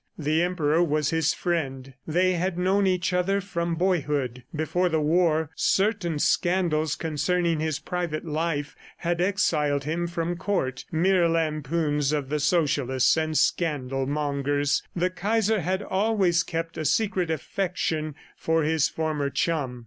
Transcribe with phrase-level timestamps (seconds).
[0.17, 4.41] The Emperor was his friend; they had known each other from boyhood.
[4.55, 11.29] Before the war, certain scandals concerning his private life had exiled him from Court mere
[11.29, 14.81] lampoons of the socialists and scandal mongers.
[14.95, 19.79] The Kaiser had always kept a secret affection for his former chum.